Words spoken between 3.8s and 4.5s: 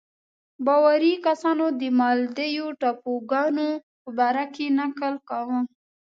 په باره